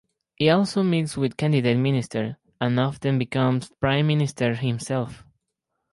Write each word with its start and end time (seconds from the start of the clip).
He 0.33 0.49
also 0.49 0.81
meets 0.81 1.15
with 1.15 1.37
candidate 1.37 1.77
ministers 1.77 2.33
and 2.59 2.79
often 2.79 3.19
becomes 3.19 3.69
Prime 3.79 4.07
Minister 4.07 4.55
himself. 4.55 5.23